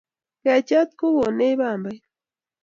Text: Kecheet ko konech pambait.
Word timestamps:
Kecheet 0.43 0.89
ko 0.99 1.05
konech 1.17 1.57
pambait. 1.59 2.03